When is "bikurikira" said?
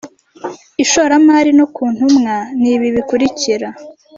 2.95-3.67